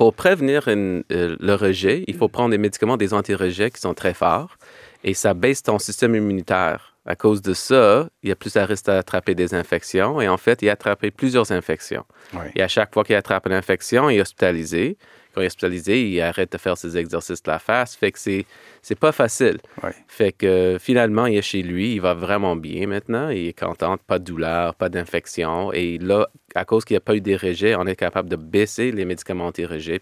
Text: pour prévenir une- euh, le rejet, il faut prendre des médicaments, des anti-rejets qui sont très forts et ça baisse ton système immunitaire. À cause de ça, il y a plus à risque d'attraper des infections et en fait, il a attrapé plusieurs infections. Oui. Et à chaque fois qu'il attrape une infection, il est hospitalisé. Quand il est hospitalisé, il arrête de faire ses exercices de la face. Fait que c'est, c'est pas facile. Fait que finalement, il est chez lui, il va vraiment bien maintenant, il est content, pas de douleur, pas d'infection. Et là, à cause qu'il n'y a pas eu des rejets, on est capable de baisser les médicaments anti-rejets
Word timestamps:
pour 0.00 0.14
prévenir 0.14 0.66
une- 0.68 1.04
euh, 1.12 1.36
le 1.38 1.54
rejet, 1.54 2.04
il 2.06 2.14
faut 2.16 2.28
prendre 2.28 2.48
des 2.52 2.56
médicaments, 2.56 2.96
des 2.96 3.12
anti-rejets 3.12 3.70
qui 3.70 3.82
sont 3.82 3.92
très 3.92 4.14
forts 4.14 4.56
et 5.04 5.12
ça 5.12 5.34
baisse 5.34 5.62
ton 5.62 5.78
système 5.78 6.14
immunitaire. 6.14 6.94
À 7.04 7.16
cause 7.16 7.42
de 7.42 7.52
ça, 7.52 8.08
il 8.22 8.30
y 8.30 8.32
a 8.32 8.34
plus 8.36 8.56
à 8.56 8.64
risque 8.64 8.86
d'attraper 8.86 9.34
des 9.34 9.52
infections 9.52 10.18
et 10.22 10.26
en 10.26 10.38
fait, 10.38 10.62
il 10.62 10.70
a 10.70 10.72
attrapé 10.72 11.10
plusieurs 11.10 11.52
infections. 11.52 12.06
Oui. 12.32 12.46
Et 12.56 12.62
à 12.62 12.68
chaque 12.68 12.94
fois 12.94 13.04
qu'il 13.04 13.14
attrape 13.14 13.44
une 13.46 13.52
infection, 13.52 14.08
il 14.08 14.16
est 14.16 14.22
hospitalisé. 14.22 14.96
Quand 15.34 15.40
il 15.40 15.44
est 15.44 15.46
hospitalisé, 15.48 16.08
il 16.08 16.20
arrête 16.20 16.52
de 16.52 16.58
faire 16.58 16.76
ses 16.76 16.96
exercices 16.96 17.42
de 17.42 17.50
la 17.50 17.58
face. 17.58 17.96
Fait 17.96 18.12
que 18.12 18.18
c'est, 18.18 18.46
c'est 18.82 18.98
pas 18.98 19.12
facile. 19.12 19.58
Fait 20.08 20.32
que 20.32 20.76
finalement, 20.80 21.26
il 21.26 21.36
est 21.36 21.42
chez 21.42 21.62
lui, 21.62 21.94
il 21.94 22.00
va 22.00 22.14
vraiment 22.14 22.56
bien 22.56 22.86
maintenant, 22.86 23.28
il 23.30 23.48
est 23.48 23.58
content, 23.58 23.96
pas 24.06 24.18
de 24.18 24.24
douleur, 24.24 24.74
pas 24.74 24.88
d'infection. 24.88 25.72
Et 25.72 25.98
là, 25.98 26.28
à 26.54 26.64
cause 26.64 26.84
qu'il 26.84 26.94
n'y 26.94 26.98
a 26.98 27.02
pas 27.02 27.16
eu 27.16 27.20
des 27.20 27.36
rejets, 27.36 27.74
on 27.74 27.86
est 27.86 27.96
capable 27.96 28.28
de 28.28 28.36
baisser 28.36 28.92
les 28.92 29.04
médicaments 29.04 29.46
anti-rejets 29.46 29.98